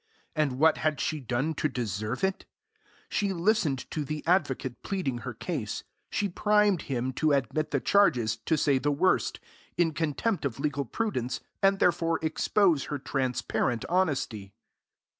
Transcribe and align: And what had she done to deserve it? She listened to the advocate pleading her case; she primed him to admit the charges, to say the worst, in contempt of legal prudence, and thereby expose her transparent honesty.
And 0.35 0.57
what 0.57 0.77
had 0.79 0.99
she 0.99 1.19
done 1.19 1.53
to 1.53 1.69
deserve 1.69 2.23
it? 2.23 2.45
She 3.07 3.31
listened 3.33 3.85
to 3.91 4.03
the 4.03 4.25
advocate 4.25 4.81
pleading 4.81 5.19
her 5.19 5.33
case; 5.35 5.83
she 6.09 6.27
primed 6.27 6.81
him 6.89 7.13
to 7.13 7.33
admit 7.33 7.69
the 7.69 7.79
charges, 7.79 8.35
to 8.45 8.57
say 8.57 8.79
the 8.79 8.89
worst, 8.91 9.39
in 9.77 9.93
contempt 9.93 10.43
of 10.43 10.59
legal 10.59 10.85
prudence, 10.85 11.39
and 11.61 11.77
thereby 11.77 12.15
expose 12.23 12.85
her 12.85 12.97
transparent 12.97 13.85
honesty. 13.89 14.55